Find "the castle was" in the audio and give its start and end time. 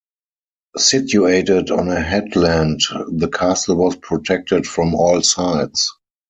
3.11-3.97